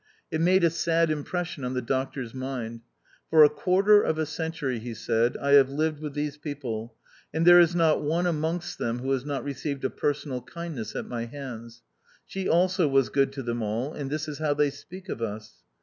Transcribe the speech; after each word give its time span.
It 0.31 0.41
made 0.41 0.63
a 0.63 0.71
sad 0.71 1.11
impression 1.11 1.63
on 1.63 1.75
the 1.75 1.81
Doctor's 1.83 2.33
mind." 2.33 2.81
For 3.29 3.43
a 3.43 3.49
quarter 3.49 4.01
of 4.01 4.17
a 4.17 4.25
century," 4.25 4.79
he 4.79 4.95
said," 4.95 5.37
I 5.37 5.51
have 5.51 5.69
lived 5.69 5.99
with 6.01 6.15
these 6.15 6.37
people, 6.39 6.95
and 7.31 7.45
there 7.45 7.59
is 7.59 7.75
not 7.75 8.01
one 8.01 8.25
amongst 8.25 8.79
them 8.79 8.97
who 8.97 9.11
has 9.11 9.25
not 9.25 9.43
received 9.43 9.85
a 9.85 9.91
personal 9.91 10.41
kindness 10.41 10.95
at 10.95 11.05
my 11.05 11.25
hands. 11.25 11.83
She 12.25 12.49
also 12.49 12.87
was 12.87 13.09
good 13.09 13.31
to 13.33 13.43
them 13.43 13.61
all, 13.61 13.93
and 13.93 14.09
this 14.09 14.27
is 14.27 14.39
how 14.39 14.55
they 14.55 14.71
speak 14.71 15.07
of 15.07 15.21
us. 15.21 15.57